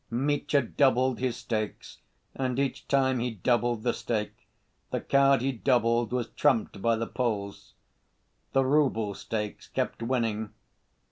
Mitya 0.09 0.63
doubled 0.63 1.19
his 1.19 1.37
stakes, 1.37 1.99
and 2.33 2.57
each 2.57 2.87
time 2.87 3.19
he 3.19 3.29
doubled 3.29 3.83
the 3.83 3.93
stake, 3.93 4.47
the 4.89 4.99
card 4.99 5.41
he 5.41 5.51
doubled 5.51 6.11
was 6.11 6.29
trumped 6.29 6.81
by 6.81 6.95
the 6.95 7.05
Poles. 7.05 7.75
The 8.53 8.65
rouble 8.65 9.13
stakes 9.13 9.67
kept 9.67 10.01
winning. 10.01 10.53